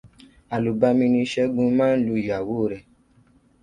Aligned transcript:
Àlùbami 0.55 1.05
ni 1.13 1.21
Ṣégun 1.31 1.69
máa 1.77 1.93
ń 1.97 2.01
lu 2.05 2.13
ìyàwó 2.21 2.55
rẹ̀. 2.71 2.83